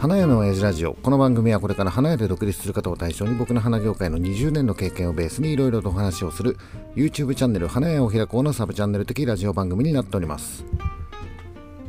[0.00, 0.94] 花屋の親父ラジオ。
[0.94, 6.56] この番組はこれから花屋で独立する方を対象に僕の花業界の20年の経験をベースにいろいろとお話をする
[6.96, 10.64] YouTube チャンネル花屋を開こうのサブチャンネル的ラジオ番組になっております。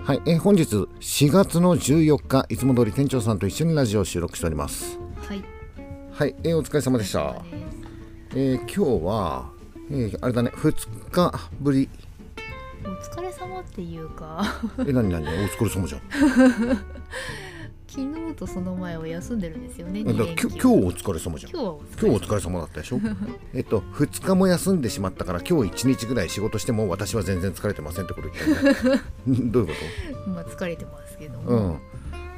[0.04, 5.00] はい、えー本日4月の14日いつも通り店長さんと一緒にラジオを収録しております。
[5.26, 5.44] はい。
[6.12, 7.42] はい、えーお疲れ様でした、
[8.36, 9.50] えー今日は、
[9.90, 10.52] えーあれだね。
[10.54, 11.88] 2日ぶり。
[12.84, 14.44] お疲れ様っていうか、
[14.86, 15.24] え何何？
[15.24, 16.02] お疲れ様じゃん
[17.94, 20.00] 昨日とその前は休んでるんですよね。
[20.00, 20.24] 今日
[20.68, 21.52] お疲れ様じゃん。
[21.52, 21.82] 今日はお
[22.22, 22.60] 疲れ様。
[22.60, 23.02] だったでしょ？
[23.54, 29.02] えっと2日も休んでしまったから今日1日ぐらい仕事しても私は全然疲れてませんってこと言ってるね。
[29.52, 29.74] どういうこ
[30.32, 31.60] まあ疲れてますけどと、うも。
[31.74, 31.82] ん。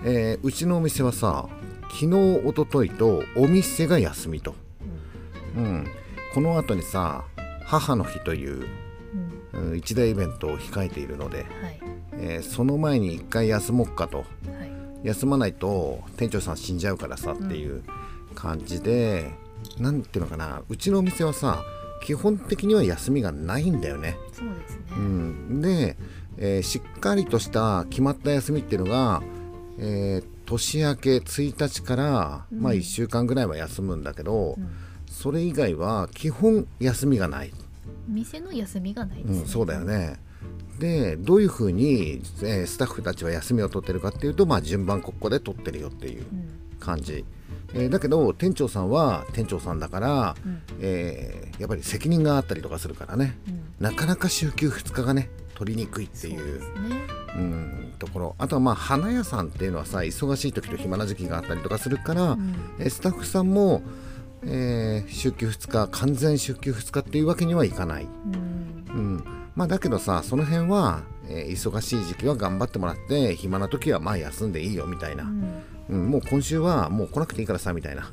[0.06, 1.48] えーうちのお店はさ
[1.84, 4.56] 昨日一昨日とお店が休みと、
[5.56, 5.86] うん、
[6.34, 7.26] この後にさ
[7.66, 8.66] 母の日という、
[9.54, 9.70] うん。
[9.70, 11.80] うん一大イベントを控えているので、はい。
[12.14, 14.18] えーその前に1回休もうかと。
[14.20, 14.28] はい
[15.04, 17.84] 休まないと店長さん死んじゃうからさっていう
[18.36, 19.32] 感じで、
[19.80, 21.64] なんていうのかなうちのお店はさ
[22.04, 24.18] 基本的には休みがないんだよね。
[24.34, 24.84] そうですね。
[24.98, 25.98] うん、で、
[26.38, 29.22] えーしっかりとした決まった休みっていうのが、
[29.80, 34.58] えー年明け1日から、まあ1週間ぐらいは休むんだけど、
[35.08, 37.54] それ以外は基本休みがない。
[38.08, 39.40] 店の休みがないですね。
[39.40, 39.86] うん、そうだよ。
[39.86, 40.20] ね。
[40.80, 46.78] でどういうふうに、えースタッフたちは休みを取ってるかっていうと、まあ、順番ここで取ってるよっていううん。
[46.80, 47.24] 感じ、
[47.74, 50.62] えーだけど店長さんは店長さんだから、うん。
[50.82, 53.38] えーやっぱり責任があったりとかするからね。
[53.48, 53.64] うん。
[53.80, 56.72] なかなか週休2日がね取りにくいっていうですね。
[57.36, 58.36] うんところ。
[58.40, 62.56] あとはまあ花屋さんっていうのはさ忙しい時と暇な時期があったりとかするから、うん。
[62.80, 63.84] えースタッフさんも、
[64.44, 68.08] えー週休2日完全週休2日っていうわけにはいかない。
[68.26, 68.96] うん。
[68.96, 69.24] うん、
[69.56, 75.64] まあだけどさその辺は、えー忙しい時期は頑張ってもらって暇な時はまあ休んでいいよみたいな、うん。
[75.90, 78.12] うん、もう今週はもう来なくていいからさみたいな、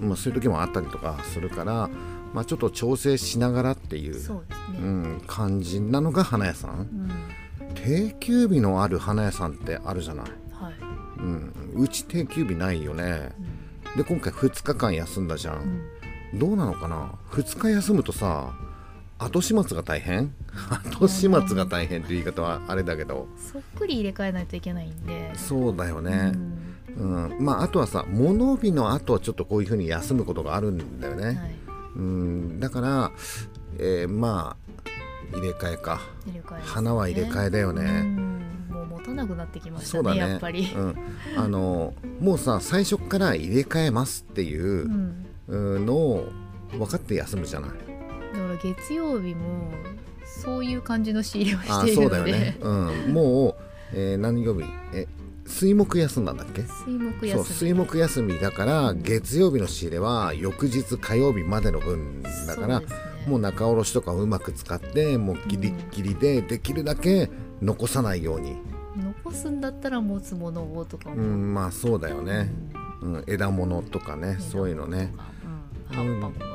[0.00, 0.08] うん。
[0.08, 1.88] まあ、そういう時もあったりとかするから、
[2.32, 4.44] まあ、ちょっと調整しながらっていうそう。
[4.86, 6.70] ん、感じなのが花屋さん。
[6.80, 7.10] うん。
[7.74, 10.74] 定休日のある花屋さんってあるじゃない、はい。
[11.18, 13.32] うん、うち定休日ないよね。
[13.96, 15.82] で今回2日間休んだじゃん。
[16.34, 18.54] どうなのかな？2日休むとさ
[19.24, 20.32] 後始末が大変？
[20.92, 23.26] 後始末が大変っていう言い方はあれだけど。
[23.36, 25.32] そっくり入れ替えないといけないんで。
[25.36, 26.58] そうだようね、ん。
[26.96, 27.36] うん。
[27.40, 31.36] まああとはさ物日の後はちょっとこういうふうに休むことがあるんだよね、はい。
[31.96, 32.60] うん。
[32.60, 33.10] だから、
[33.78, 34.72] えーまあ
[35.34, 36.00] 入れ替えか。
[36.26, 36.62] 入れ替えね。
[36.66, 37.82] 花は入れ替えだよね。
[38.04, 38.42] うん。
[38.70, 40.32] もう持たなくなってきましたねそうだね。
[40.32, 40.70] やっぱり。
[40.74, 40.94] うん、
[41.36, 44.88] あのもうさ最初から入れ替えますっていう
[45.48, 46.28] のを
[46.72, 47.70] 分かって休むじゃない
[48.32, 49.70] だから月曜日も
[50.24, 52.70] そういう感じの仕入れをあしているので、そうだよね、う
[53.10, 53.54] ん、もう、
[53.94, 54.64] えー何曜日？
[54.94, 55.06] え
[55.44, 56.62] 水木休んだんだっけ？
[56.62, 57.30] 水木休み。
[57.30, 62.86] そう水木休みだから月曜日の仕入れは翌日火曜日までの分だから、ね。
[63.26, 68.56] もう仲卸とかをうまく使ってもうギリッギリでできるだけ残さないように、
[68.96, 72.50] 残すんだったら持つものをとかも、うん、まあそうだよね、
[73.00, 75.12] うん、枝物とかねそういうのね、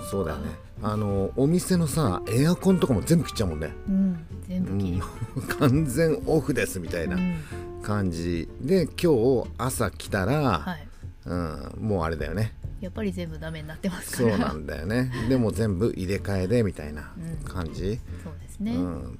[0.09, 0.49] そうだよね。
[0.81, 5.01] あのお店のさエアコンとかも全部切っちゃうもんね、うん、全部切り、
[5.35, 7.35] うん、 完全オフですみたいなうん。
[7.81, 8.47] 感じ。
[8.61, 10.87] で今日朝来たら、はい、
[11.25, 12.53] うん、もうあれだよね。
[12.79, 15.11] やっぱり全部ダメになってますかそうらなんだよね。
[15.29, 17.47] でも全部入れ替えでみたいなうん。
[17.47, 19.19] 感じ、そうですね、うん、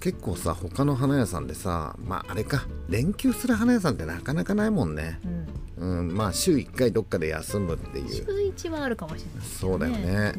[0.00, 5.20] 結構さ他の花屋さんでさまああれか連休する花屋さんってなかなかないもんね、
[5.78, 5.98] うん。
[5.98, 8.26] うん、まあ週1回どっかで休むっていう。
[8.26, 10.32] 週一はあるかもしれないですそうだよね。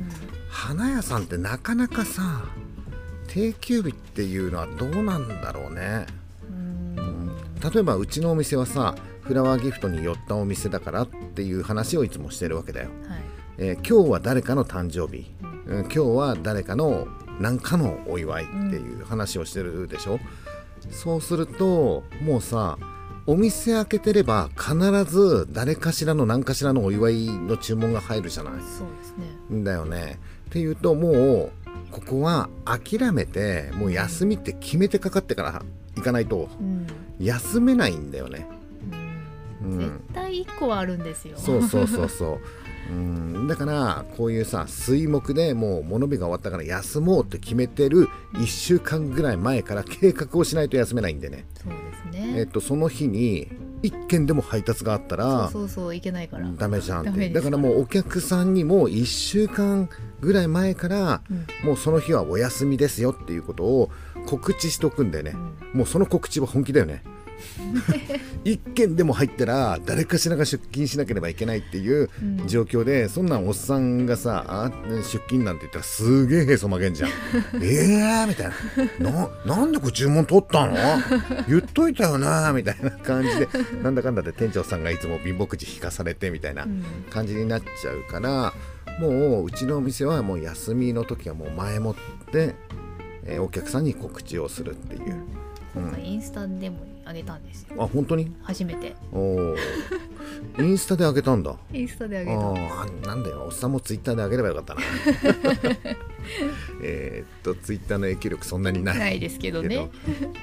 [0.49, 2.45] 花屋さんってなかなかさ
[3.27, 6.05] 定休日っていうのはどうなんだろうね。
[6.49, 6.95] うん。
[6.97, 7.35] うん。
[7.59, 13.21] 例えばうちのお店はさフラワーギフトに寄ったお店だからっていう話をいつもしてるわけだよ、はい。
[13.57, 15.29] えー今日は誰かの誕生日、
[15.65, 17.07] うん今日は誰かの
[17.39, 20.19] 何かのお祝いっていう話をしてるでしょ、
[20.91, 22.77] そうするともうさ
[23.25, 28.53] お店開けてれば必ず誰かしらの何かしらのお祝いの注文が入るじゃない？
[28.53, 29.13] そうです
[29.51, 29.63] ね。
[29.63, 30.19] だよね。
[30.49, 31.51] っていうともう
[31.91, 35.61] ここは諦めてもう休みって決めてかかってから
[35.95, 36.87] 行かないとうん、
[37.19, 38.47] 休めないんだよね。
[39.61, 39.71] うん。
[39.71, 39.79] うん。
[39.79, 41.37] 絶対一個はあるんですよ。
[41.37, 42.39] そうそうそうそう
[42.89, 43.47] うん。
[43.47, 51.77] だからこういうさ水木でもう物日が終わったから休もうって決めてる1週間ぐらい前から計画をしないと休めないんでね、そうで
[52.13, 53.47] すえっねとその日に
[53.83, 57.29] 1件でも配達があったらそうそういけないから、ダメじゃんって。
[57.29, 59.87] だからもうお客さんにも1週間
[60.19, 61.45] ぐらい前からうん。
[61.63, 63.91] もうその日はお休みですよっていうことを
[64.25, 65.35] 告知しておくんだよね、
[65.73, 67.03] もうその告知は本気だよね
[68.43, 72.47] 一件でも入ったら誰かしらが出勤しなければいけないっていううん。
[72.47, 77.09] 状況で、そんなんおっさんがさあ出勤なんて言ったらすげえへそ曲げんじゃん。
[77.61, 78.49] えーみたい
[78.99, 79.11] な。
[79.11, 80.75] ななんでこれ注文取ったの？
[81.47, 83.47] 言っといたよなみたいな感じで
[83.83, 86.83] なんだかんだで店長さんがいつも貧乏くじ引かされてみたいなうん。
[87.09, 88.53] 感じになっちゃうから
[88.99, 91.95] もううちのお店はもう休みの時はもう前もっ
[92.31, 92.55] て、
[93.25, 95.15] えーお客さんに告知をするっていう。
[95.75, 97.63] 今回インスタでもあげたんです。
[97.63, 98.35] よあ本当に？
[98.41, 98.95] 初めて。
[99.11, 99.55] おお
[100.59, 101.55] インスタであげたんだ。
[101.73, 102.39] インスタでああげた。
[102.81, 103.43] あなんだよ。
[103.45, 104.81] おっさんもツイッターであげればよかったな。
[106.83, 108.99] えーっとツイッターの影響力そんなにない。
[108.99, 109.89] ないですけどね。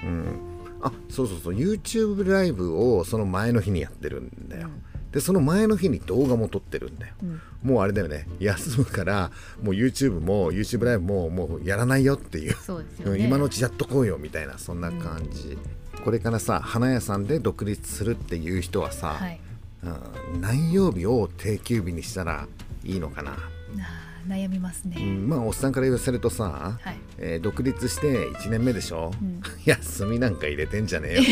[0.04, 0.40] うん、
[0.80, 1.54] あそうそうそう。
[1.54, 4.70] YouTube ライブをその前の日にやってるんだよ、
[5.12, 7.40] でその前の日に動画も撮ってるんだよ、うん。
[7.62, 8.26] もうあれだよね。
[8.40, 9.30] 休むから
[9.62, 12.56] もう YouTube も YouTube ライブももうやらないよっていう、ね。
[13.04, 15.58] うん今のうちやっとこうよみたいなそんな感じ、
[16.02, 19.40] これからさ花屋さんで独立するっていう人はさ、はい。
[19.84, 19.88] う
[20.38, 22.46] ん何曜日を定休日にしたら
[22.84, 23.36] いいのかな、
[24.26, 26.96] 悩みますうねんまあおっさんから言わせるとさ、はい。
[27.18, 29.42] えー独立して1年目でしょ、うん。
[29.64, 31.22] 休みなんか入れてんじゃねえよ。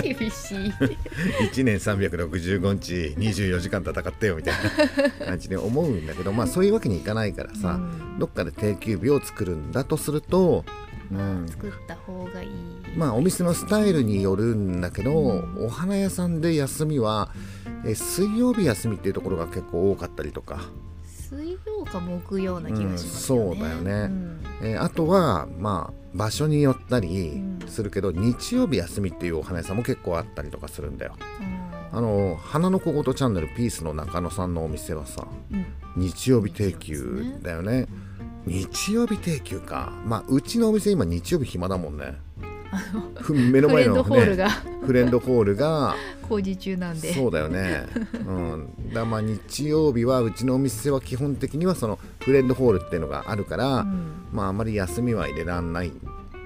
[0.02, 0.72] 厳しい。
[1.52, 4.54] 1年365日24時間戦ってよみたい
[5.20, 7.78] な感じで思うんだけどまあそういうわけにいかないからさ、う
[8.16, 8.18] ん。
[8.18, 10.91] どっかで定休日を作るんだとすると、うん、
[11.48, 12.50] 作った方がいい
[12.96, 15.12] まあお店のスタイルによるんだけど、
[15.58, 17.30] お花屋さんで休みは、
[17.84, 20.60] えー水曜日休みっていうところが結構多かったりとか、
[21.04, 23.92] 水曜か木曜な気がしますよね、うんそうだよね。
[23.92, 24.40] うん。
[24.62, 27.58] えーあとはまあ場所によったりうん。
[27.68, 31.14] するけど、日曜日休みっていうお花屋さんも結構あったりとかするんだよ。
[31.92, 35.26] ああの花の小言チャンネルピースの中野さんのお店はさ
[35.94, 37.86] 日曜日定休だよね
[38.46, 39.92] 日曜日定休か。
[40.04, 42.14] まあうちのお店今日曜日暇だもんね。
[43.20, 44.50] ふ目のフレンド前のねホールが。
[44.50, 45.94] フレンドホールが。
[46.28, 47.12] 工事中なんで。
[47.12, 47.86] そうだよね。
[48.26, 48.92] うん。
[48.92, 54.26] だまあ日曜日はうちのお店は基本的にはそのフレンドホールっていうのがあるから、うん。
[54.32, 55.92] まああまり休みは入れらんない。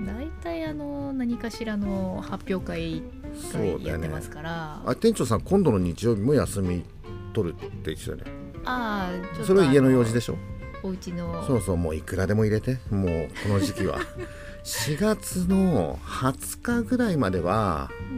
[0.04, 3.02] 大体あの何かしらの発表会
[3.50, 4.82] そうだよねやってますから。
[4.84, 6.84] あ店長さん今度の日曜日も休み
[7.32, 8.24] 取るって言ってたよね。
[8.64, 9.10] あ
[9.40, 10.36] あそれは家の用事でししょ？
[10.86, 11.44] お家の。
[11.46, 12.78] そうそうもういくらでも入れて。
[12.90, 13.98] もうこの時期は。
[14.64, 18.14] 4月の20日ぐらいまではう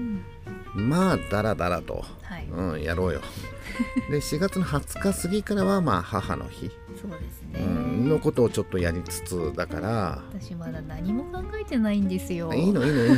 [0.81, 0.89] ん。
[0.89, 2.47] まあダラダラと、はい。
[2.51, 3.21] うん、やろうよ。
[4.11, 6.71] で4月の20日過ぎからはまあ母の日、
[7.01, 10.23] そうですうね、ん、のことをちょっとやりつつだから。
[10.33, 12.53] 私まだ何も考えてないんですよ。
[12.53, 13.17] いいのいいのいいの、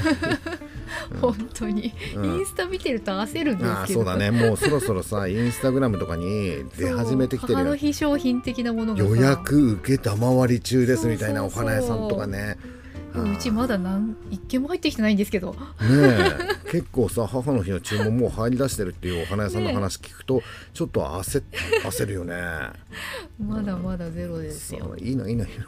[1.21, 2.25] 本当に、うん。
[2.25, 4.01] インスタ見てると焦るんですけど。
[4.01, 4.31] そうだね。
[4.31, 9.09] もうそろそろさ インスタグラムとかに出始めてきてる母の日商品的なものがさ。
[9.09, 12.59] 予約受けたまわり中ですみたいなお花屋さんとかね。
[13.15, 15.53] うちまだ何一件も入ってきてないんですけど。
[15.53, 15.59] ね
[15.91, 16.71] え。
[16.71, 21.45] 結構さ母の日の注文もう入り出してるっていうお花屋さんの話聞くと ちょっと焦っ
[21.83, 22.35] 焦るよね。
[23.45, 24.85] まだまだゼロですよ。
[24.85, 25.65] そういいのいいのいいの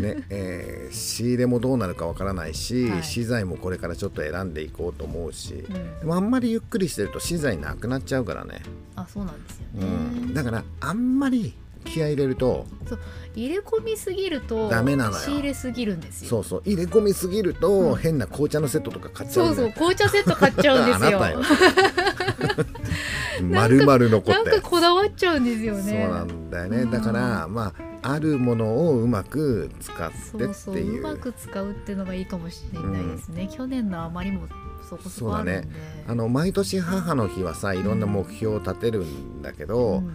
[0.00, 3.02] ねえー仕入れもどうなるかわからないし、はい。
[3.02, 6.00] 資材もこれからちょっと選んでいこうと思うし、うん。
[6.00, 8.62] でもあんまりゆっくりしてると資材なくなっちゃうからね、
[8.94, 11.54] あそうなんですようね、ん、だからあんまり
[11.84, 12.66] 気合い入れると。
[12.86, 12.98] そう
[13.34, 15.18] 入れ込みすぎるとダメなのよ。
[15.18, 16.28] 仕入れすぎるんですよ。
[16.30, 16.62] そうそう。
[16.64, 17.96] 入れ込みすぎると、うん。
[17.96, 21.18] 変な紅茶のセットとか買っちゃそううんだよそう紅茶セット買っちゃうんですよ。
[21.18, 21.42] あなたよ。
[23.42, 24.30] 丸々残って。
[24.32, 25.82] なんかこだわっちゃうんですよね。
[25.82, 30.54] そうなんだよね、うんだからまああるものをうまく使ってっていう。
[30.54, 34.46] そうそううまく使うっていうのがいいかもしれないですね、去年のあまりも
[34.88, 35.68] そこそこあるんで。
[36.06, 40.14] あの毎年母の日はさいろんな目標を立てるんだけど、うん。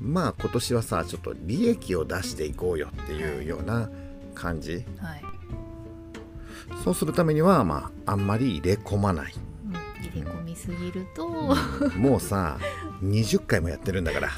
[0.00, 3.88] まあ今年はさちょっと利益を出していこうよっていうような
[4.34, 4.84] 感じ。
[4.98, 5.22] はい。
[6.84, 9.34] そうするためにはまああんまり入れ込まない、
[10.14, 11.28] うん入れ込みすぎると、
[11.96, 12.58] もうさ
[13.02, 14.28] 20回もやってるんだから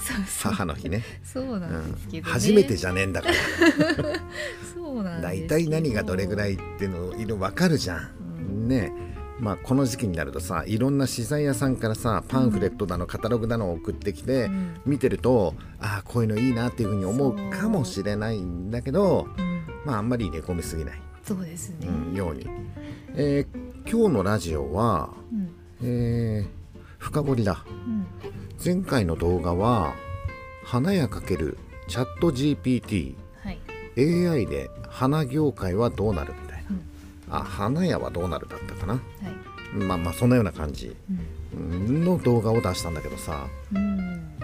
[0.43, 1.03] 母の日ね。
[1.23, 2.33] そうなうんんですけど、ね。
[2.33, 3.35] 初めてじゃねえんだから。
[4.75, 8.11] そうなんです大体何がどれぐらいっていうのいる分かるじゃん、
[8.51, 8.69] うん。
[8.69, 8.93] ね
[9.39, 14.75] まあこの時期になるとさいろんな資材屋さんからさパンフレットだのカタログだのを送ってきて、うん。
[14.85, 19.61] 見てるとああこういうのいいなっていうふうに思うかもしれないんだけどうん。
[19.87, 22.47] まああんまり入れ込みすぎない、そうですね、うんように、
[23.15, 25.49] えー今日のラジオは、うん
[25.83, 26.61] えー
[27.01, 27.65] 深掘りだ。
[27.67, 28.07] うん。
[28.63, 29.95] 前回の動画は
[30.65, 31.59] 花屋かける
[31.89, 33.59] チャット GPT はい。
[33.99, 37.41] AI で花業界はどうなるみたいな、うん。
[37.41, 38.95] あ花屋はどうなるだったかな。
[38.95, 39.03] はい。
[39.75, 40.95] まあまあそんなような感じ。
[41.57, 42.05] うん。
[42.05, 44.37] の動画を出したんだけどさ、うん。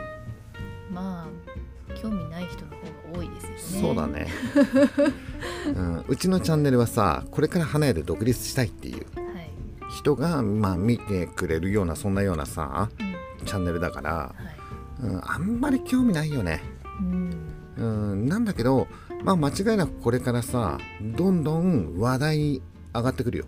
[0.90, 2.76] まあ興味ない人の方
[3.12, 3.88] が多いですよね。
[3.88, 4.28] そうだね、
[5.76, 9.04] うん、うちのチャンネルはさこれから花屋で独立したいっていう。
[9.14, 9.15] はい
[10.06, 14.34] 人がまあ見てくれるようなそんなようなさうんチャンネルだから、は
[15.02, 16.62] いうん、あんまり興味ないよね。
[17.00, 17.34] うん
[17.76, 17.84] う
[18.14, 18.86] ん、なんだけど、
[19.24, 22.62] まあ、間違いなくこれからさどんどん話題に
[22.94, 23.46] 上がってくるよ。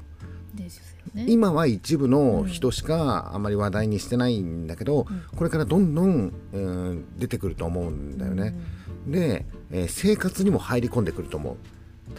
[1.15, 8.59] ね今は一部の人しかあまり話題にしてないんだけど、うんこれからどんどん、うん、出てくると思うんだよね。
[9.07, 11.57] で、えー生活にも入り込んでくると思う。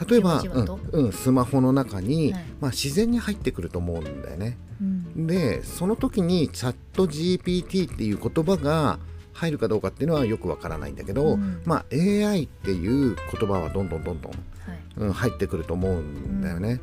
[0.08, 2.44] 例えば、うんうん、スマホの中に、はい。
[2.62, 4.58] まあ、自然に入ってくると思うんだよね。
[4.82, 5.28] うん。
[5.28, 9.00] でその時にチャット GPT っていう言葉が
[9.34, 11.62] 入るかどうかっていうのはよくわからないんだけど、うん。
[11.66, 14.40] まあ、AI っていう言葉はどんどんどんどん、はい。
[14.98, 16.80] うん、入ってくると思うんだよね。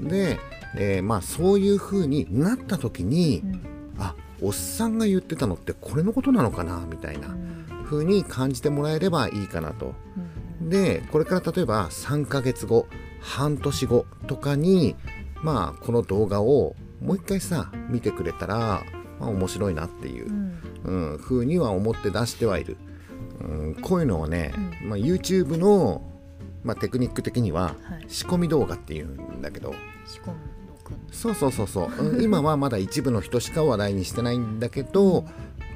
[0.00, 0.38] で、
[0.76, 3.60] えーまあ、そういう風になった時に、うん。
[3.98, 7.84] あおっさんが言ってたのってこれのことなのかなみたいなうん。
[7.84, 9.94] 風に感じてもらえればいいかなと。
[10.16, 10.23] うん
[10.64, 12.86] でこれから例えば3ヶ月後
[13.20, 14.96] 半年後とかに
[15.42, 18.82] まあこの動画をもう一回さ見てくれたら、
[19.20, 20.60] まあ、面白いなっていうう、ん。
[20.84, 22.76] うん、風には思って出してはいる、
[23.40, 24.52] うん、こういうのをね、
[24.82, 26.02] うまあ、YouTube の、
[26.62, 28.04] まあ、テクニック的にははい。
[28.08, 29.74] 仕込み動画っていうんだけど。
[30.06, 30.36] 仕込む
[30.68, 35.24] のくんそうそうそうそう、 うん今はまだ一部の人しか話題にしてないんだけど、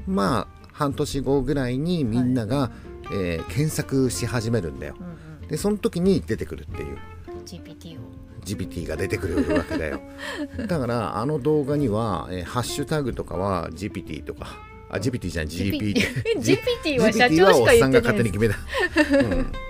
[0.07, 2.71] まあ半年後ぐらいにみんなが、
[3.12, 4.94] えー検索し始めるんだよ。
[4.98, 6.88] うんでその時に出てくるっていう。
[6.88, 8.00] うん GPT を。
[8.44, 10.00] GPT が出てくるわけだよ。
[10.68, 14.68] だからあの動画には、えーハッシュタグとかは GPT とか。
[14.90, 18.56] あ GPT じゃない GPT は社長しか言ってないが勝手に決めた、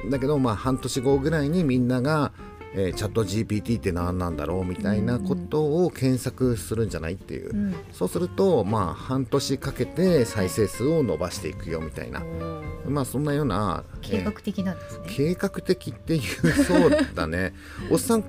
[0.05, 2.31] うん、だけどまあ半年後ぐらいにみんなが、
[2.75, 7.75] えーチャット GPT って何なんだろうみたいなことを検索するんじゃないっていう、うん。
[7.93, 12.23] そうするとまあ半年かけて再生数を伸ばしていくよみたいな、
[12.87, 15.05] まあそんなような、計画的なんですね。
[15.07, 16.23] えー計画的っていう
[16.65, 17.55] そうだね。
[17.91, 18.29] おっさん好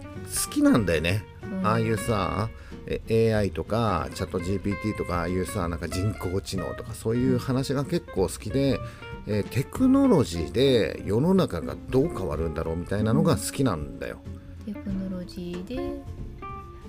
[0.49, 1.67] きなんだよね、うん。
[1.67, 2.49] ああいうさ
[2.87, 8.79] え AI とかチャット GPT とかああいうさなんか人工知能とかそういう話が結構好きで、
[9.31, 14.17] えーテクノロジーで世の中がどう変わるんだろうみたいなのが好きなんだよ。
[14.65, 16.01] テクノロジーで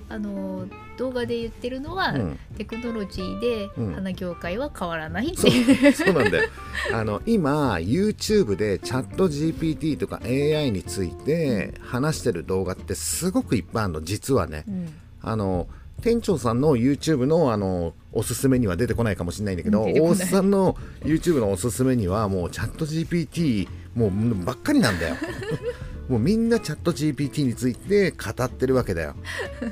[0.09, 0.67] あの
[0.97, 2.39] 動画で言ってるのは、うん。
[2.57, 5.51] テクノロジーでうん花業界は変わらないってそう。
[5.51, 6.49] いう、そうなんだよ。
[6.93, 14.65] あの今 YouTube でチャット GPT とか AI について話してる動画ってすごくいっぱいあるの実はね。
[14.67, 14.89] うん。
[15.21, 15.67] あの
[16.01, 25.15] 店長さんの YouTube のあのおすすめには出てこないかもしれないんだけど、大須さんの YouTube のおすすめにはもうチャット GPT もうばっかりなんだよ。
[26.09, 29.15] もうみんなチャット GPT について語ってるわけだよ。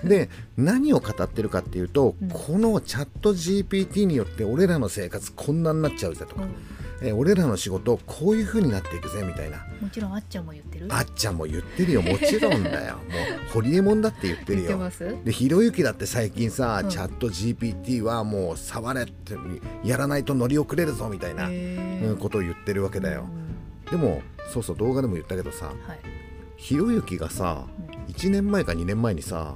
[0.03, 6.43] で何を語ってるかっていうと、うんこのチャット GPT によって俺らの生活こんなになっちゃうぜとか、
[7.01, 9.65] え俺らの仕事こういう風になっていくぜみたいな。
[9.81, 10.87] もちろんあっちゃんも言ってる？
[10.89, 12.01] あっちゃんも言ってるよ。
[12.01, 12.95] もちろんだよ。
[13.09, 13.17] も
[13.49, 14.91] うホリエモンだって言ってるよ。
[15.23, 19.35] でひろゆきだって最近さ、うんチャット GPT はもう触れって
[19.83, 21.49] やらないと乗り遅れるぞみたいな、
[22.19, 23.25] ことを言ってるわけだよ。
[23.31, 25.99] う、んでもそうそう動画でも言ったけどさはい。
[26.57, 27.65] ひろゆきがさ
[28.07, 28.13] うん。
[28.13, 29.55] 1年前か2年前にさ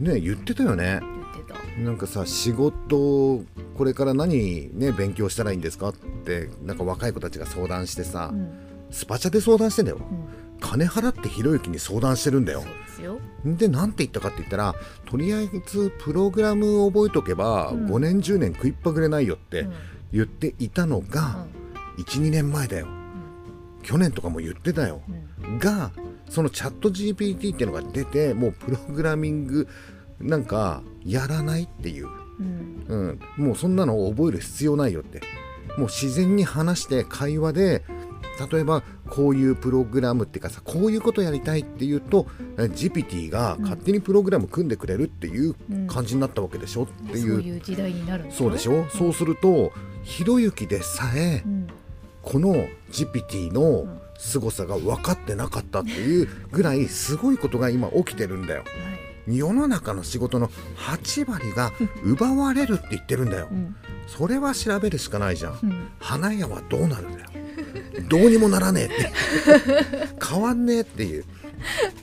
[0.00, 0.06] うん。
[0.06, 1.00] ね言ってたよね
[1.52, 1.80] 言ってた。
[1.82, 3.42] なんかさ仕事
[3.76, 8.50] これから何ね勉強したらいいんですかってなんか若い子たちが相談してさ、うん。
[8.90, 9.98] スパチャで相談してんだよ。
[9.98, 10.28] うん。
[10.60, 12.60] 金払ってひろゆきに相談してるんだよ。
[12.60, 13.18] ですよ。
[13.44, 14.74] で何て言ったかって言ったら
[15.06, 17.86] とりあえずプログラムを覚えとけばうん。
[17.86, 19.72] 5年10年食いっぱぐれないよってうん。
[20.12, 21.46] 言っていたのが
[21.98, 22.86] 12年前だよ。
[23.82, 25.02] 去年とかも言ってたよ。
[25.08, 25.14] うん。
[25.14, 25.90] うんが
[26.28, 29.66] そのチャット GPT っていうのが出てもうプログラミング
[30.20, 32.08] なんかやらないっていう、
[32.38, 32.84] うん。
[33.38, 35.20] うん、もうそんなのを覚える必要ないよって。
[35.76, 37.84] もう自然に話して会話で
[38.52, 42.26] 例えばこういうプログラムっていうかさこういうことやりたいっていうと
[42.58, 45.86] え GPT が勝手にプログラム組んでくれるっていううん。
[45.86, 47.30] 感じになったわけでしょってそう。
[47.30, 49.72] いう,、いう時代になるそうでしょ、そうすると
[50.02, 51.66] ひろゆきでさえうん。
[52.22, 53.86] この GPT の
[54.18, 58.60] 凄さが分かってなかったっていうぐらいすごいことが今起きてるんだよ。
[58.60, 61.72] はい世の中の仕事の8割が
[62.04, 63.54] 奪われるって言ってるんだよう。
[63.54, 65.58] んそれは調べるしかないじゃん。
[65.62, 67.30] うん花屋はどうなるんだよ。
[68.08, 69.12] どうにもならねえって。
[70.24, 71.24] 変わんねえっていう。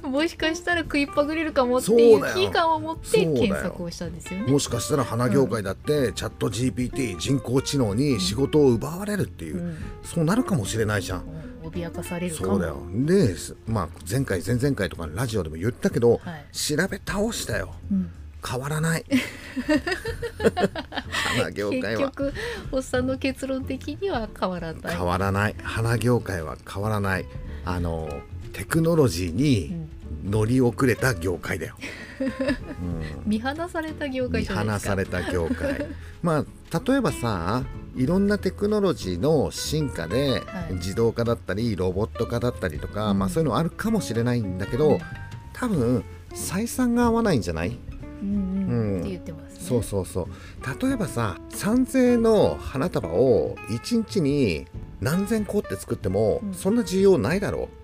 [0.03, 4.51] もしかしたら食いっぱぐれるかもっていう危機感を持って検索をしたんですよね。
[4.51, 11.23] もしかしたら花業界だってチャット GPT 人工知能に仕事を奪われるっていうう、んそうなるかもしれないじゃん。
[11.67, 12.49] うん脅かされるかも。
[12.53, 12.81] そうだよ。
[12.93, 13.35] で、
[13.67, 17.73] まあ前回前々回とかラジオでも言ったけど、はい調べ倒したよ。
[17.91, 18.11] うん
[18.49, 19.03] 変わらない。
[21.09, 22.33] 花業界は結局
[22.71, 24.95] おっさんの結論的には変わらない。
[24.95, 25.55] 変わらない。
[25.61, 27.25] 花業界は変わらない。
[27.65, 28.07] あの
[28.53, 29.87] テクノロジーに
[30.23, 31.75] 乗り遅れた業界だよ、
[32.81, 35.85] うん、見放された業界見放された業界
[36.21, 37.63] まあ例えばさ
[37.97, 44.99] いろんなテクノロジーの進化で、はい、自動化だったりロボット化だったりとか、うん、まあ、そういうのあるかもしれないんだけど、うん、
[45.53, 47.77] 多分採算が合わないんじゃない？
[48.21, 50.83] うんうん、って言ってます、ね、そうそうそう。
[50.83, 54.65] 例えばさ3000円の花束を1日に
[55.01, 57.77] 何千個って作っても、そんな需要ないだろう、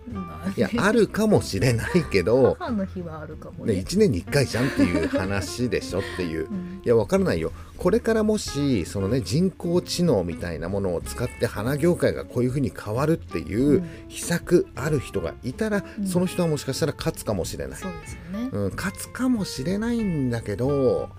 [0.58, 3.74] いやあるかもしれないけど 母の日はあるかもね。
[3.74, 7.52] 1年に1回じゃんっていう話でしょっていう、うん、いや分からないよ。
[7.78, 21.10] これからもしそのね人工知能みたいなものを使って花業界がこういうふうに変わるっていう秘策ある人がいたら、うん、その人はもしかしたら勝つかもしれない、そうですよね、うん、勝つかもしれないんだけど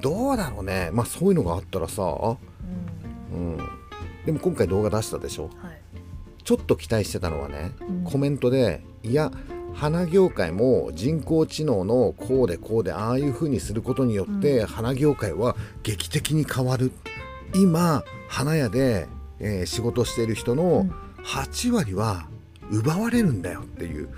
[0.00, 0.90] どうだろうね。
[0.92, 3.58] まあそういうのがあったらさ、うん、うん
[4.26, 5.80] でも今回動画出したでしょ、はい、
[6.42, 9.30] ちょっと期待してたのはね、うん、コメントでいや
[9.72, 16.92] 花業界も人工知能のこうでこうでああいう風にすることによって、花業界は劇的に変わる。
[17.54, 19.06] 今花屋で、
[19.38, 20.86] えー、仕事している人の
[21.24, 22.26] 8割は
[22.70, 24.08] 奪われるんだよっていう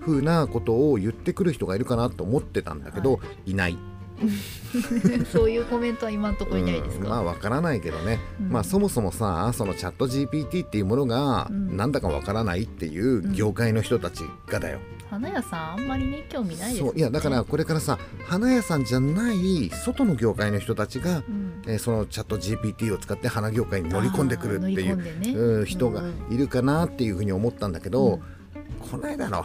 [0.00, 3.76] 風なことを言ってくる人がいるかなと思ってたんだけど、はい、いない。
[5.32, 14.78] そういうコメントは今のところいないですか、うん、まあわからないけどね、うん、まあそもそもさそのチャット GPT っていうものがなんだかわからないっていう業界の人たちがだよ、
[15.10, 28.20] 花屋さんあんまりね興味ないです、ね、そういやだからこれからさ花屋さんじゃない外の業界の人たちが、うん、えー、そのチャット GPT を使って花業界に乗り込んでくるっていう、ね、うん、人がいるかなっていうふうに思ったんだけど、
[28.90, 29.44] この間の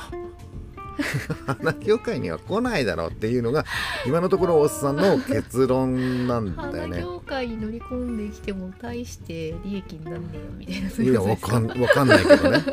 [1.45, 3.65] 花業界には来ないだろうっていうのが
[4.05, 6.97] 今のところおっさんの結論なんだよね。
[6.97, 11.11] 花業界に乗り込んできても大して利益になんねえよみたいな。
[11.11, 12.63] いやわかんわかんないけどね。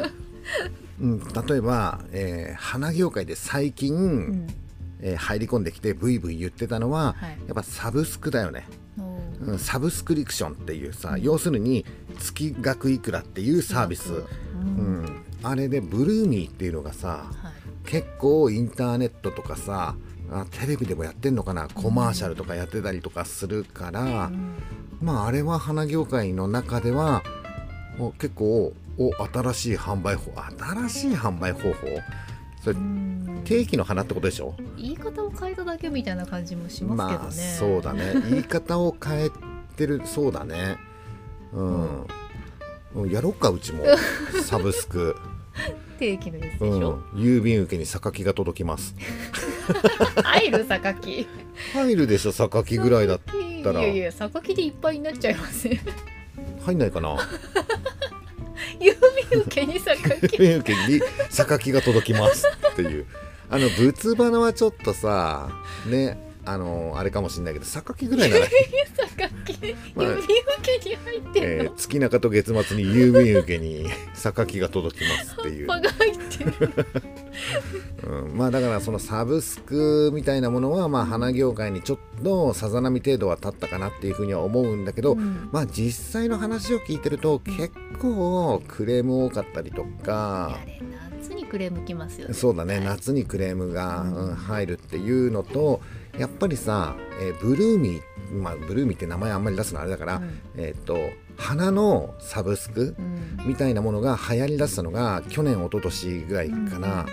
[1.00, 4.46] うん、例えば、えー、花業界で最近、うん、
[5.00, 8.66] えー、入り込んできてブイブイ言ってたのは、はい、やっぱサブスクだよね。
[9.42, 11.84] うん、サブスクリプションっていうさ、うん、要するに
[12.18, 19.96] 月額いくらっていうサービス、うん、あれでブルーミーっていうのがさ、はい結構インターネットとかさ
[20.30, 24.56] あテレビでもやってんのかなコマーシャルとかやってたりとかするから、うん、
[25.00, 27.22] まああれは花業界の中では
[28.18, 31.86] 結構お新しい販売法新しい販売方法？
[32.62, 32.76] それ
[33.44, 34.54] ケーキの花ってことでしょ？
[34.76, 38.14] 言い方を変えただけみたいな感じもしますけどね、まあ、そうだね。
[38.28, 39.30] 言い方を変え
[39.76, 40.76] てるそうだね
[41.52, 42.06] うん、
[42.94, 43.84] うん、やろうかうちも
[44.42, 45.16] サブスク
[45.98, 48.94] 定期のやつでしょ、うん、郵便受けに榊が届きます。
[50.22, 51.26] 入る榊。
[51.72, 53.20] 入るでしょ榊ぐらいだっ
[53.64, 53.80] たら。
[53.80, 55.68] いやいや榊でいっぱいになっちゃいます
[56.64, 57.16] 入んないかな。
[58.78, 58.94] 郵
[59.30, 59.96] 便受けに榊。
[59.96, 63.06] 郵便受けに榊が届きますっていう。
[63.48, 65.48] あの仏花はちょっとさ
[65.86, 68.46] ねあのあれかもしれないけど榊ぐらいなら。
[68.46, 68.56] 榊
[69.94, 75.68] まあ、郵便受けに入ってえー、月中と月末に郵便受けに榊が届きますっていう。
[78.06, 90.58] うん、まあだからそのサブスクみたいなものはまあ花業界にちょっとさざ波程度は立ったかなっていうふうには思うんだけど、うん、まあ実際の話を聞いてると結構クレーム多かったりとか。
[91.18, 92.34] 夏にクレームきますよね。
[92.34, 95.80] そうだね、夏にクレームが、うん、入るっていうのと
[96.18, 100.96] やっぱりさ、えー、ブルーミー、まあ、ブルーミーって名前あんまり出すのあれだから、うん、えっ、と
[101.36, 102.96] 花のサブスク
[103.44, 107.06] みたいなものが流行りだしたのが去年一昨年ぐらいかな、うん、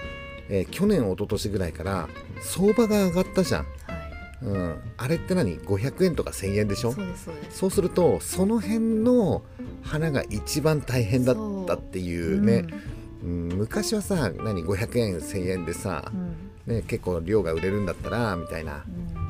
[0.49, 2.07] えー、去年一昨年ぐらいから
[2.41, 3.67] 相場が上がったじゃん。
[4.43, 6.93] うん、あれって何？500円とか1000円でしょ？
[7.49, 9.41] そうするとその辺の
[9.81, 12.65] 花が一番大変だったっていうね、
[13.23, 13.25] う。
[13.25, 18.83] ん、うん、昔はさ何？500円1000円でさ、うんね、結構量が売れるんだったらみたいな、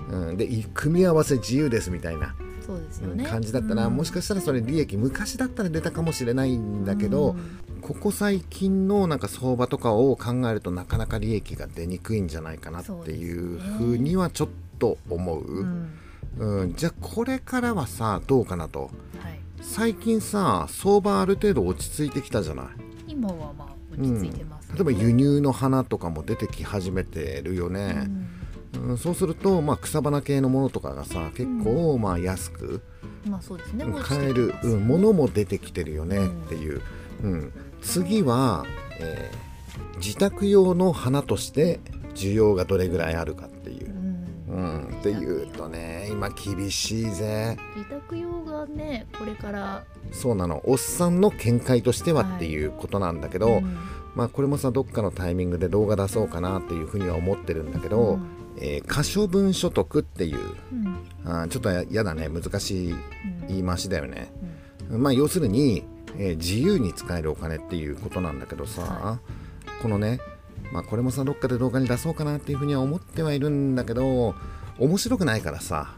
[0.10, 2.36] うん、うん、で組み合わせ自由ですみたいな。
[2.66, 7.34] そうですよ、ね、感じだったら、うん、もしかしたらそれ利益昔だったら出たかもしれないんだけど、う
[7.80, 15.62] ん、ここ最近のなんか相場とかを考えるとなかなか利益が出にくいんじゃないかなっていうふうにはちょっと思う。
[15.62, 15.70] うね、
[16.38, 22.66] うん、じゃあこれからはさどうかなと、はい、最近さ相場ある程度落ち着いてきたじゃない。
[23.08, 28.08] 今はまあ落ち着いてます、例えば輸入の花とかも出てき始めてるよね、
[28.74, 32.82] うん、そうすると、まあ、草花系のものとかがさ結構まあ安く、
[33.26, 36.82] まあそうですね、買える、うん、ものも出てきてるよねっていう、
[37.24, 38.66] うん、次は、
[39.00, 41.80] えー、自宅用の花として
[42.16, 43.48] 需要がどれぐらいあるか
[44.54, 44.58] う。
[44.58, 47.58] うん、っていうとね今厳しいぜ。
[47.76, 50.62] 自宅用がねこれからそうなの。
[50.66, 53.78] おっさんの見解としてはっていうことなんだけど、はいうん、
[54.16, 58.28] まあこれもさどっかのタイミングで動画出そうかなっていうふうには思ってるんだけど、うん。
[58.60, 60.98] えー可処分所得っていううん。
[61.26, 63.00] あーちょっとやだね難しいうん
[63.48, 64.32] 言い回しだよね。
[64.90, 65.04] うん。
[65.04, 65.84] まあ要するに、
[66.18, 69.20] えー自由に使えるお金っていうことなんだけどさ、は
[69.82, 70.20] このね、
[70.74, 74.34] まあ、これもさどっかで動画に出そうかなっていうふうには思ってはいるんだけど
[74.80, 75.98] 面白くないからさ、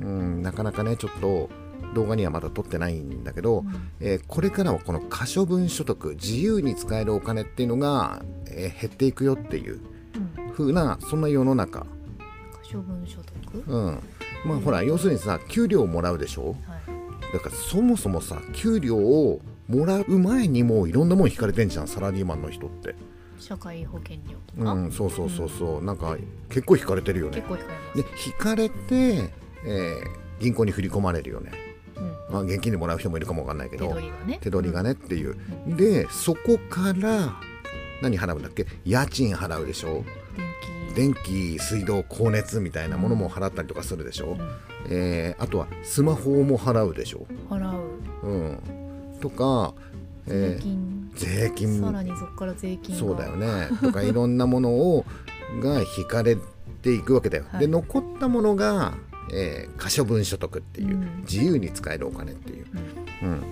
[0.00, 0.04] うん。
[0.04, 1.48] うん、なかなかねちょっと
[1.94, 3.90] 動画にはまだ撮ってないんだけど、うん。
[4.00, 9.80] えーこれからはこの可処分所得自由に使えるお金っていうのが、えー減っていくよっていう
[10.38, 10.50] うん。
[10.50, 11.86] 風なそんな世の中、
[12.52, 13.20] 可処分所
[13.52, 13.62] 得？
[13.64, 14.02] うん、
[14.44, 16.48] まあほら要するにさ給料をもらうでしょ？
[16.48, 16.56] はい。
[17.32, 22.96] だからそもそもさ給料をもらう前にもういろんなもん引かれてんじゃんサラリーマンの人って
[23.38, 26.16] 社会保険料とうか、んそうそうそうそう、なんか
[26.48, 27.36] 結構引かれてるよね。
[27.36, 29.30] 結構控えます、で引かれて、
[29.64, 31.50] えー銀行に振り込まれるよね、
[31.96, 32.34] うん。
[32.34, 34.38] まあ、現金でもらう人もいるかもわかんないけ手ど取りがね。
[34.42, 35.34] 手取りがねっていう、
[35.66, 35.76] うん。
[35.78, 37.34] でそこから
[38.02, 38.66] 何払うんだっけ？
[38.84, 40.04] 家賃払うでしょ？
[40.94, 41.24] 電気。
[41.24, 44.38] 電気水道光熱みたいなものも払ったりとかするでしょ、うん。
[44.90, 47.70] えーあとはスマホも払うでしょ、払
[48.22, 48.28] う。
[48.28, 49.72] うん、とか、
[50.26, 53.00] えー税金、さらにそこから税金が。
[53.00, 53.68] そうだよね。
[53.82, 55.04] とかいろんなものを
[55.60, 56.36] が引かれ
[56.82, 57.60] ていくわけだよ、はい。
[57.60, 58.94] で残ったものが、
[59.32, 61.20] えー可処分所得っていう、うん。
[61.22, 62.66] 自由に使えるお金っていう、
[63.22, 63.30] うん。
[63.30, 63.42] うん、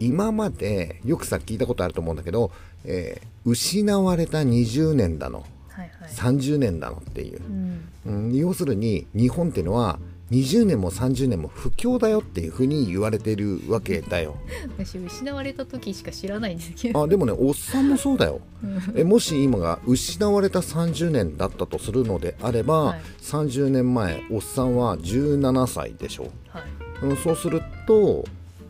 [0.00, 2.50] 今までよくさ聞いたことあると思うんだけど、
[2.84, 5.44] えー失われた20年だの。
[5.68, 6.10] はいはい。
[6.10, 7.40] 30年だのっていう。
[7.46, 7.88] う、ん。
[8.06, 9.98] うん、要するに日本っていうのは
[10.30, 14.36] 20年も30年も不況だよっていうふうに言われてるわけだよ。
[14.78, 17.02] 私失われた時しか知らないんですけど。
[17.02, 18.40] あでもねおっさんもそうだよ。
[18.62, 18.80] うん。
[18.96, 23.00] えもし今が失われた30年だったとするのであれば、はい。
[23.20, 26.62] 30年前おっさんは17歳でしょ、はい。
[27.02, 28.24] うん、そうすると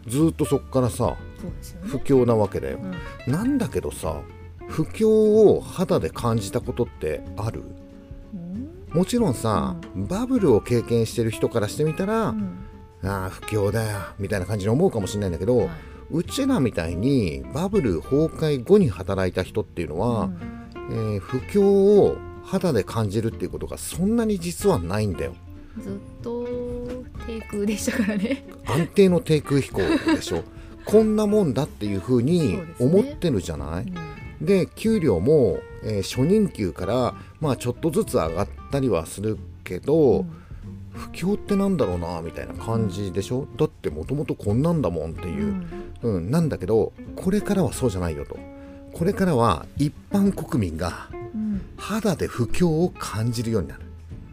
[0.09, 1.17] ずっとそこからさね。
[1.83, 2.81] 不況なわけだよ、
[3.27, 3.33] うん。
[3.33, 4.23] なんだけどさ
[4.67, 7.61] 不況を肌で感じたことってある？
[7.61, 7.84] うん
[8.95, 12.59] もちろんさ、バブルを経験してる人からしてみたら、うん。
[13.03, 15.69] ああ不況だよみたいな感じに思うかもしれないんだけど、はい。
[16.11, 20.39] うちらみたいにバブル崩壊後に働いた人っていうのは、うん。
[21.15, 25.35] えー不況を肌で感じるっていうことがそんなに実はないんだよ。
[25.83, 26.47] ずっと
[27.27, 28.45] 低空でしたからね。
[28.67, 29.81] 安定の低空飛行
[30.15, 30.43] でしょ。
[30.85, 33.85] こんなもんだっていうふうに思ってるじゃない？
[34.41, 34.47] うん。
[34.47, 40.31] で給料も、えー初任給からまあちょっとずつ上がったりはするけど、うん。
[40.95, 43.49] 不況ってなんだろうなみたいな感じでしょ？
[43.57, 45.67] だってもともとこんなんだもんっていう、
[46.03, 46.31] うん。
[46.31, 48.39] なんだけどこれからはそうじゃないよと。
[48.93, 51.61] これからは一般国民がうん。
[51.77, 53.84] 肌で不況を感じるようになる、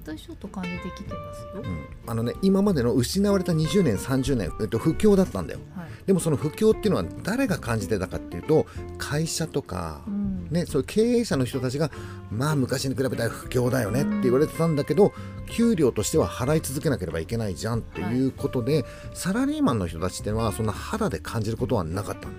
[0.03, 5.59] 私ちょっと感じてきてますようん、あのね今までの失われた20年30年、えっと、不況だったんだよ。
[5.75, 5.89] はい。
[6.05, 8.65] でもその不況っていうのは誰が感じてたかっていうと
[8.97, 10.47] 会社とか、うん。
[10.49, 11.91] ね、そういう経営者の人たちが
[12.29, 15.13] まあ昔に比べたら不況だよねって言われてたんだけど
[15.49, 22.33] 給料としては払い続けなければいけないじゃんっていうことで、サラリーマンの人たちっていうのはそんな肌で感じることはなかったの。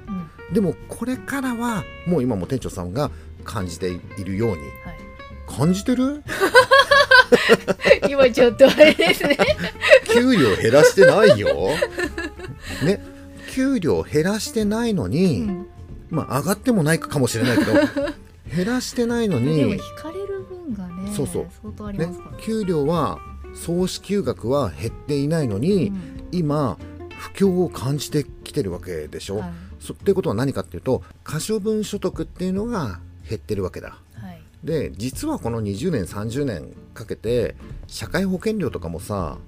[0.49, 0.55] うん。
[0.55, 3.11] でもこれからはもう今も店長さんが
[3.45, 4.57] 感じているように。
[4.57, 4.73] はい。
[5.47, 6.23] 感じてる？
[8.09, 9.37] 今ちょっとあれですね。
[10.13, 11.71] 給料減らしてないよ。
[12.85, 13.03] ね。
[13.51, 15.67] 給料減らしてないのに、うん。
[16.11, 17.73] まあ上がってもないかもしれないけど
[18.55, 21.47] 減らしてないのでもに引、かれる分がねそうそう。
[21.63, 23.19] 相当ありねますから、、給料は
[23.55, 26.29] 総支給額は減っていないのに、うん。
[26.33, 26.79] 今
[27.17, 29.39] 不況を感じてきてるわけでしょ。
[29.39, 29.51] はい。
[29.81, 33.99] そっていうことは何かっていうと可処分所得っていうのが減ってるわけだ。
[34.65, 37.57] はいで実はこの20年30年かけて
[37.89, 39.39] 社会保険料とかもさ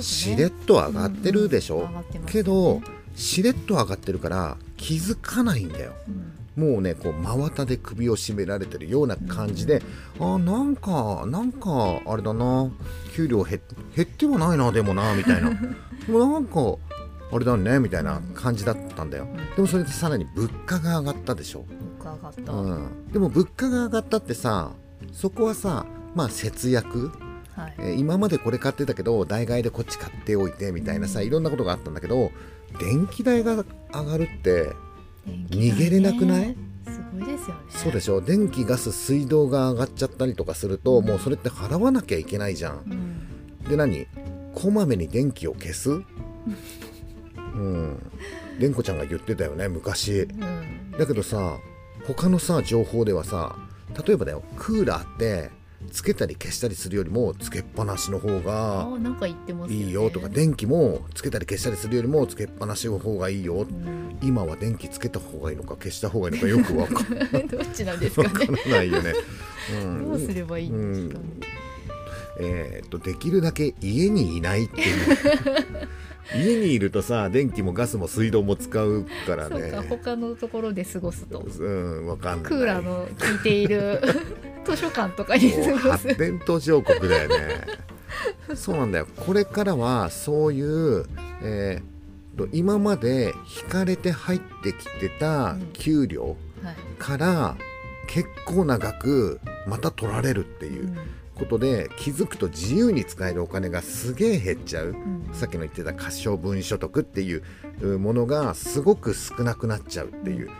[0.00, 2.80] しれっと上がってるでしょ、うんうん上がってますけど
[3.14, 5.92] しれっと上がってるから気づかないんだよ。
[6.08, 6.32] うん。
[6.72, 9.82] もうねこう真綿で首を絞められてるような感じで、
[10.18, 12.70] あなんかなんかあれだな。
[13.14, 13.60] 給料減
[13.94, 15.50] 減ってはないなでもなみたいな。
[16.08, 16.76] なんか
[17.30, 19.24] あれだねみたいな感じだったんだよ。
[19.24, 19.36] うん。
[19.54, 24.72] でもそれでさらに物価が上がったでしょ、物価上がった、うん、でも物価が上がったってさ
[25.12, 27.10] そこはさまあ節約？
[27.54, 27.74] はい。
[27.78, 32.30] えー今までこれ買ってたけど代替えでこっち買っておいてみたいなさいろんなことがあったんだけど
[32.80, 34.72] 電気代が上がるって
[35.50, 36.56] 逃げれなくない？
[36.84, 37.62] すごいですよね。
[37.68, 38.20] そうでしょ？
[38.20, 42.82] 電気ガス水道が上がっちゃったりとかするともうそれって払わなきゃいけないじゃん。
[42.86, 42.94] う
[43.64, 43.68] ん。
[43.68, 44.06] で何？
[44.54, 45.90] こまめに電気を消す？
[47.36, 48.02] うん。
[48.58, 50.22] 蓮子ちゃんが言ってたよね昔。
[50.22, 50.90] うん。
[50.98, 51.58] だけどさ
[52.06, 53.56] 他のさ情報ではさ
[54.06, 55.50] 例えばだよクーラーって
[55.90, 58.88] つけたり消したりするよりもつけっぱなしの方が
[59.68, 67.04] いいよとか電気もつけたり消したりするよりもつけっぱなしの方がいいよ、うん、今は電気つけた方がいいのか消した方がいいのかよくわか
[67.56, 68.46] どっちなんですかね。
[68.66, 69.12] らないよね。
[69.82, 71.24] うんどうすればいいんですかね、
[72.38, 75.16] えーっとできるだけ家にいないっていう
[76.34, 81.40] 家にいるとさ電気もガスも水道も使うからそうかね他のところで過ごすと。
[81.40, 81.68] う
[82.02, 82.50] んわかんない。
[82.50, 84.00] クーラーの効いている
[84.64, 87.66] 図書館とかに過ごす発展途上国だよね。
[88.54, 89.06] そうなんだよ。
[89.16, 91.06] これからはそういう、
[91.42, 91.92] えー
[92.38, 97.56] と今まで引かれて入ってきてた給料はいから
[98.06, 100.86] 結構な額また取られるっていう。
[100.86, 100.96] うん
[101.34, 104.88] ことで気づくと自由に使えるお金がすげえ減っちゃう。
[104.88, 105.30] うん。
[105.32, 107.42] さっきの言ってた可処分所得っていう
[107.80, 110.50] うものがすごく少なくなっちゃうっていう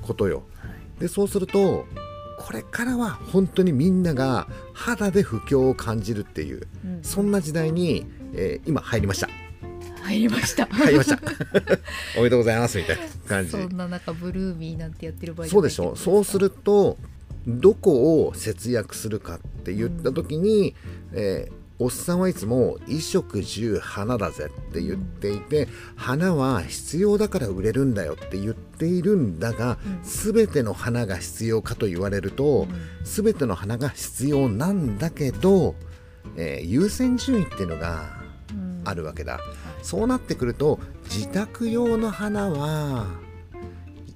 [0.00, 0.42] ことよ。
[0.56, 1.00] はい。
[1.00, 1.86] でそうすると
[2.38, 7.02] これからは本当にみんなが肌で不況を感じるっていううん。
[7.02, 9.28] そんな時代に、えー今入りました。
[10.02, 10.66] 入りました。
[10.72, 11.20] 入りました。
[12.18, 13.50] おめでとうございますみたいな感じ。
[13.50, 16.98] そんな中ブルーミーなんてやってる場合そうでしょそうすると
[17.46, 20.74] どこを節約するかって言った時に、
[21.12, 32.68] えーおっさんはいつも衣食住花だぜって言っていて花は必要だから売れるんだよって言っているんだが、うん全ての花が必要かと言われると、
[33.02, 35.74] 全ての花が必要なんだけど、
[36.36, 38.82] えー優先順位っていうのがうん。
[38.84, 39.40] あるわけだ、
[39.82, 43.06] そうなってくると自宅用の花は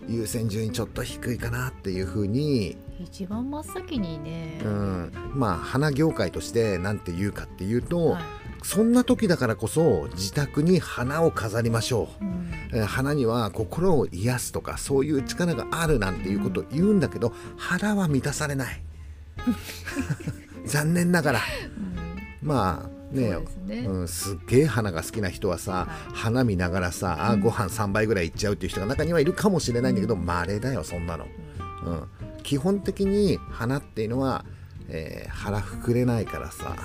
[0.08, 8.22] 優先順位ちょっと低いかなっていうふうに、一番真っ先にね、うん、まあ花業界として何て言うかっていうと、はい。
[8.62, 12.24] そんな時だからこそ自宅に花を飾りましょう。
[12.24, 12.50] うん。
[12.72, 18.82] えー花には心を癒すとかそういう力があるなんていうことを言うんだけど腹は満たされない。
[20.66, 21.40] 残念ながら。
[22.42, 23.78] まあねそうね。
[23.86, 26.14] うん、すっげえ花が好きな人はさ、はい。
[26.14, 27.40] 花見ながらさ、あうん。
[27.40, 31.26] ご飯3杯ぐらいいっちゃうっていう人が中にはいるかもしれないんだけどまれ、稀だよそんなの、
[31.84, 32.08] うん、
[32.46, 34.44] 基本的に花っていうのは、
[34.88, 36.76] えー腹膨れないからさ、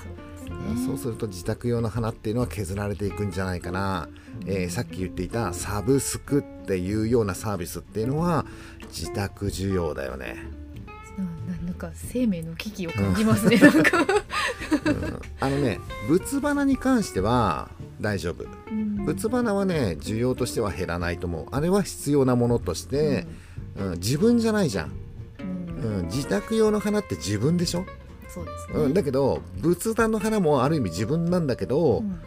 [0.85, 4.09] そうですると自宅用の花っていうのは削られていくんじゃないかな、
[4.47, 8.45] えーさっき言っていたサブスクっていうようなサービスっていうのは
[8.87, 10.37] 自宅需要だよね、
[11.17, 14.07] ななんか生命の危機を感じますね、なんか、うん。
[15.39, 17.69] あのね仏花に関しては
[17.99, 18.45] 大丈夫。
[18.71, 19.05] うん。
[19.05, 21.45] 仏花はね需要としては減らないと思う。
[21.51, 23.27] あれは必要なものとして、
[23.79, 24.91] うん自分じゃないじゃん、
[25.81, 27.85] うんうん、自宅用の花って自分でしょ、
[28.27, 32.21] そうですね、うん、だけど仏壇の花もある意味自分なんだけど、うん。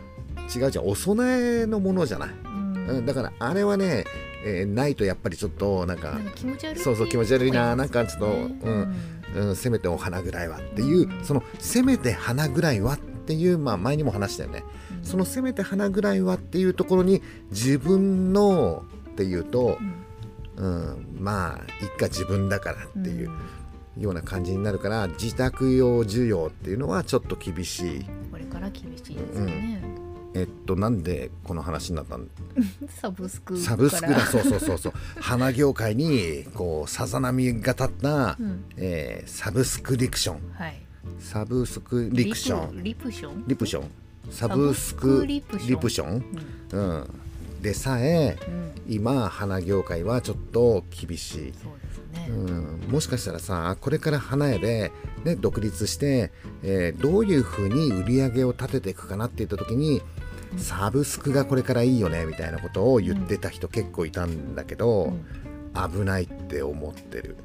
[0.54, 2.86] 違うじゃんお供えのものじゃない、うん。
[2.88, 4.04] うん、だからあれはね、
[4.44, 8.58] えーないとやっぱりちょっとなんか気持ち悪いそうそう気持ち悪いななんかちょっとね。
[8.62, 8.94] うん
[9.36, 11.24] うん、せめてお花ぐらいはっていう、うん。
[11.24, 14.62] そのせめて花ぐらいはっていう、まあ、前にも話したよね、
[14.98, 15.04] うん。
[15.04, 20.03] そのせめて花ぐらいはっていうところに自分のっていうとう、ん
[20.56, 23.38] うん、まあ一家自分だからっていううん。
[23.96, 28.04] ような感じになるから自宅用需要っていうのはちょっと厳しい。
[28.32, 29.84] これから厳しいですよね、
[30.34, 32.24] えっとなんでこの話になったの
[32.90, 33.64] サブスクから。
[33.64, 34.26] サブスクだ。
[34.26, 34.92] そうそうそうそう。
[35.20, 38.64] 花業界にこうさざ波が立った、うん。
[38.76, 40.40] えーサブスクリクション。
[40.54, 40.82] はい。
[41.20, 42.82] サブスクリクション。
[42.82, 43.44] リプリプション？
[43.46, 43.90] リプション。
[44.32, 45.56] サブスクリプ
[45.88, 46.24] ション。
[46.72, 47.10] うんうん、
[47.64, 48.72] でさえうん。
[48.86, 51.42] 今花業界はちょっと厳しい、
[52.12, 54.92] ね、うん、もしかしたらさこれから花屋で、
[55.24, 56.30] ね、独立して、
[56.62, 60.02] えーどういうふうに売り上げを立てていくかなって言った時に
[60.58, 65.24] サブスクがこれからいいよねみたいなことを言ってた人結構いたんだけど、うん。
[65.90, 67.36] 危ないって思ってる、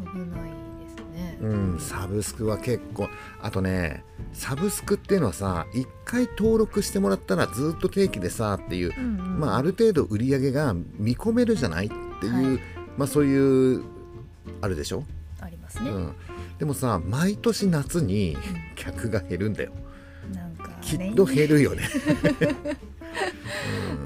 [0.00, 0.65] 危ない
[1.16, 3.08] ね、うん、サブスクは結構。
[3.40, 11.86] あとねサブスクっていうのはさ一回登録してもらったらずっと定期でさっていううんうんまあ、ある程度売り上げが見込めるじゃない？
[11.86, 11.88] っ
[12.20, 12.60] ていう、はい。
[12.96, 13.84] まあ、そういう
[14.60, 15.04] あるでしょ、
[15.40, 16.14] ありますね、うん、
[16.58, 18.36] でもさ毎年夏に
[18.74, 19.72] 客が減るんだよ。
[20.34, 21.88] なんか、ね、きっと減るよね、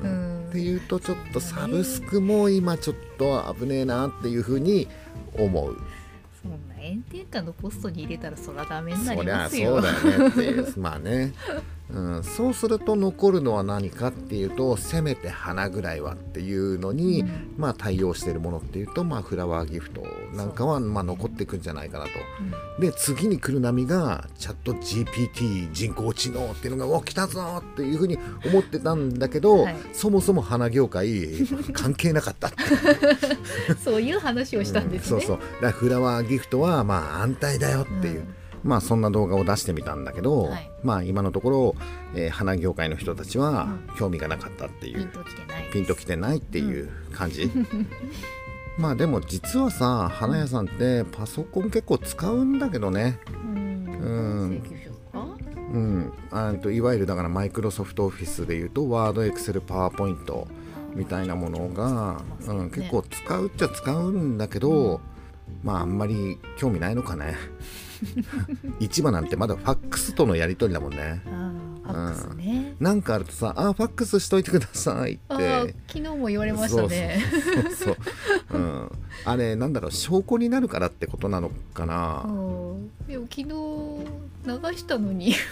[0.02, 0.44] ううん。
[0.46, 0.48] ん。
[0.48, 4.88] っていうとちょっとサブスクも今ちょっと危ねえなっていうふうに
[5.38, 5.76] 思う
[7.32, 10.78] な炎天下のポストに入れたらそらダメになりそりゃますよそうだよねっていう。
[10.78, 11.32] まあね、
[11.92, 17.54] うん、そうすると残るのは何かっていうとせめて花ぐらいはっていうのに、うん。
[17.56, 20.02] まあ対応しているものっていうと、まあ、フラワーギフト
[20.34, 22.10] なんかはまあ残っていくんじゃないかなと。
[22.80, 29.76] で次に来る波がチャット GPT 人工知能っていうのがお来たぞっていうふうに思ってたんだけど、はい。
[29.92, 31.10] そもそも花業界
[31.72, 32.56] 関係なかったって。
[33.82, 35.62] そういう話をしたんですね、うんそうそう。
[35.62, 38.24] だフラワーギフトはまあ安泰だよっていう、
[38.62, 40.70] まあそんな動画を出してみたんだけど、はい。
[40.82, 41.76] まあ今のところ、
[42.14, 47.50] えー花業界の人たちはう興味がなかったっていう、ピンときてないピンときてないっていう感じ、
[48.78, 53.18] まあでも実はさ花屋さんってパソコン結構使うんだけどね。
[53.34, 54.62] うん。
[55.72, 56.12] うん。
[56.30, 60.48] あといわゆるだからマイクロソフトオフィスでいうとワードエクセルパワーポイント
[60.94, 65.00] みたいなものが、うん、結構使うっちゃ使うんだけど、
[65.62, 67.36] まああんまり興味ないのかね。
[68.80, 71.22] 市場なんてまだファックスとのやり取りだもんね。
[71.82, 72.74] ファックスね。
[72.80, 75.74] なんかあるとさ「あファックスしといてください」って。
[75.88, 77.22] 昨日も言われましたね。
[77.76, 77.96] そう
[78.50, 78.90] そうん、
[79.24, 83.48] あれなんだろう証拠になるからってことなのかな、うんでも昨日
[84.46, 85.34] 流したのに。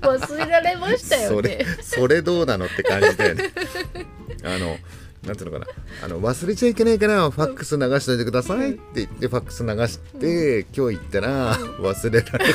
[0.00, 3.52] 忘れられましたよそれねそれどうなのって感じだよね。
[4.42, 4.76] あの
[5.24, 5.72] なんていうのかな。
[6.04, 12.46] あの忘れちゃいけないからファックス流しておいてくださいって言ってファックス流して、今日行ったら忘れられ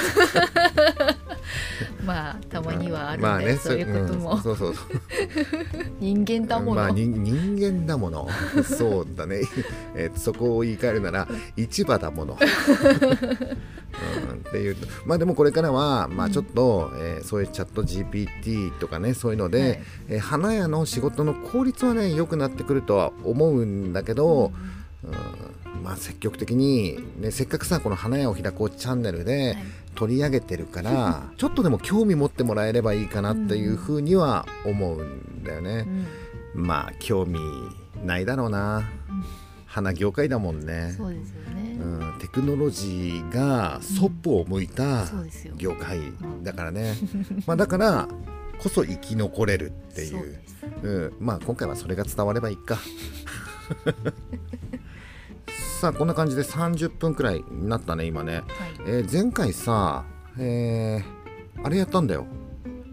[2.05, 4.85] まあたまにはあるんまあねそういうことも、んそうそうそう。
[5.99, 8.27] 人間だもの、まあ人人間だもの。
[8.63, 9.41] そうだね、
[9.95, 14.75] えーそこを言い換えるなら市場だもの、うん、っていう。
[14.75, 19.79] とまあでもこれからはまあちょっと、えーそういうチャット GPT とかねそういうので、はい。
[20.09, 24.51] えー花屋の仕事の効率はね良くなってくるとは思うんだけど、
[25.03, 25.11] うん
[25.85, 29.63] まあ積極的に、ね、せっかくさこの花屋を開こうチャンネルで、はい。
[29.95, 35.87] 取り上げてるから ちょっとでも興味持ってもらえればいいかなっていうふうには思うんだよね。
[36.53, 36.67] うん。
[36.67, 37.39] まあ興味
[38.03, 38.89] ないだろうな。
[39.65, 45.05] 花業界だもんね、そうですよね、うん、テクノロジーがそっぽを向いた
[45.57, 45.99] 業界
[46.43, 46.95] だからね、
[47.45, 48.07] まあだから
[48.57, 50.11] こそ生き残れるっていう。
[50.11, 50.45] そう
[50.81, 52.79] うん、まあ今回はそれが伝わればいいか
[55.81, 58.43] さあこんな感じで30分くらいになったね今ね、はい。
[58.87, 60.05] えー前回さ、
[60.39, 61.15] えー
[61.63, 62.25] あれやったんだよ、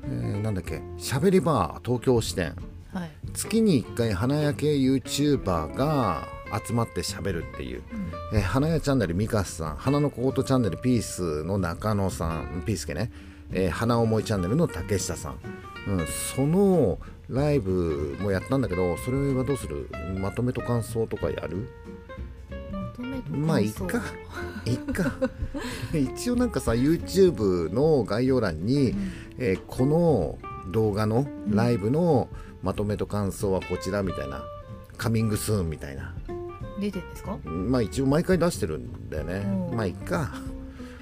[0.04, 0.80] えーなんだっけ。
[0.98, 2.54] しゃべりバー東京支店。
[2.92, 6.28] はい、月に1回花屋系 YouTuber が
[6.66, 7.82] 集まってしゃべるっていう、
[8.34, 13.10] えー花屋チャンネルミカスさん花のコートチャンネルピースの中野さんピースケね、
[13.52, 15.38] えー花思いチャンネルの竹下さん、
[15.88, 19.88] うん、そのライブもやったんだけどそれはどうする？
[20.20, 21.68] まとめと感想とかやる？
[23.30, 24.02] まあいい感想か。
[24.66, 25.12] いいか。
[25.94, 28.94] 一応なんかさ YouTube の概要欄に、
[29.38, 30.38] えーこの
[30.70, 32.28] 動画のライブの
[32.62, 34.44] まとめと感想はこちらみたいな
[34.96, 36.14] カミングスーンみたいな。
[36.80, 37.36] 出てんですか？
[37.44, 39.34] まあ一応毎回出してるんだよね。
[39.70, 39.76] うん。
[39.76, 40.32] まあいいか。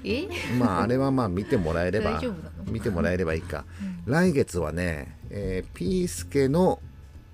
[0.03, 0.27] え？
[0.59, 2.21] まああれはまあ見てもらえれば
[2.67, 3.65] 見てもらえればいいか。
[4.05, 6.79] 来月はね、えーピースケの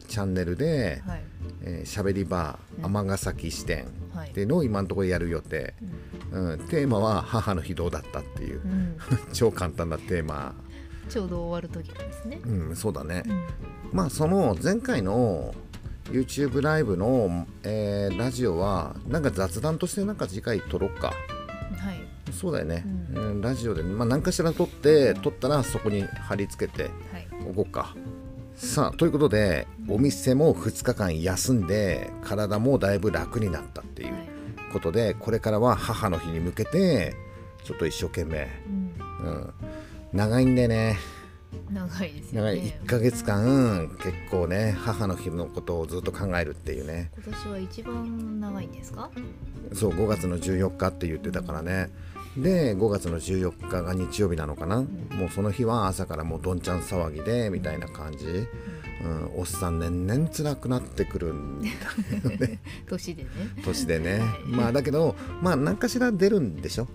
[0.07, 1.23] チャンネルではい
[1.61, 4.29] 「えーしゃべりバー尼崎支店」はい。
[4.29, 5.75] っていうのを今のところやる予定、
[6.31, 8.61] うん、テーマは母の日どうだったっていう。
[8.63, 8.97] うん、
[9.31, 10.55] 超簡単なテーマ。
[11.07, 12.41] ちょうど終わる時なんですね。
[12.43, 13.43] うんそうだね、うん。
[13.93, 15.53] まあその前回の
[16.05, 21.07] YouTube ライブの、えーラジオはなんか雑談としてなんか次回撮ろっか。
[21.07, 22.07] はい。
[22.31, 26.89] そうだよね、ううんラジオで、まあ、何かしら撮って撮ったらそこに貼り付けては
[27.19, 27.27] い。
[27.49, 27.95] おこうか
[28.57, 34.27] さあということでお店も2日間休んで体もだいぶ楽になったっていうはい。
[34.73, 37.15] ことでこれからは母の日に向けて
[37.63, 38.69] ちょっと一生懸命、う
[39.27, 39.29] ん。
[39.29, 39.53] うん、
[40.11, 40.97] 長いんでね。
[41.71, 42.61] 長いですよ長い。
[42.61, 47.11] ね1ヶ月間結構ね母の日のことをずっと考えるっていうね。
[47.23, 49.09] 今年は一番長いんですか？
[49.73, 51.89] そう5月の14日って言ってたからね
[52.37, 62.59] で5月の14日が日曜日なのかな、もうその日は朝からもうどんちゃん騒ぎでみたいな感じ、うん、おっさん年々辛くなってくるんだよね。
[62.87, 63.29] 年でね。
[63.63, 64.19] 年でね。
[64.19, 66.87] はいまあだけどまあ何かしら出るんでしょ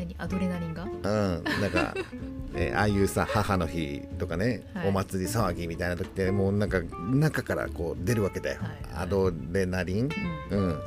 [0.00, 0.84] 何アドレナリンが？
[0.84, 1.94] うん、なんか、
[2.54, 4.88] えーああいうさ母の日とかね、はい。
[4.88, 6.80] お祭り騒ぎみたいな時ってもうなんか
[7.12, 10.08] 中からこう出るわけだよ、はいアドレナリン、
[10.50, 10.78] ううん。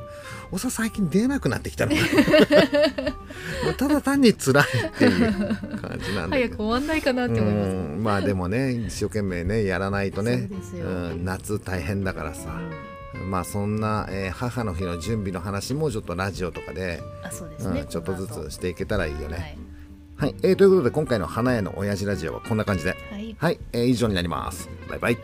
[0.52, 1.92] おさ最近出なくなってきたの
[3.78, 5.34] ただ単に辛いっていう
[5.82, 6.48] 感じなんだけど。
[6.48, 7.70] 早く終わんないかなって思います。
[7.70, 8.04] うん。
[8.04, 10.48] まあでもね一生懸命ねやらないとね。
[10.50, 12.60] そうですよん、夏大変だからさ、
[13.14, 17.82] まあそんな、えー母の日の準備の話もちょっとラジオとかで、あそうですね。
[17.82, 19.58] うん、ちょっとずつしていけたらいいよね、
[20.18, 20.32] はい。
[20.32, 23.36] はい、えーということで今回の花屋の親父ラジオはこんな感じで、はい。
[23.38, 24.70] はい、えー以上になります。
[24.90, 25.18] バイバイ。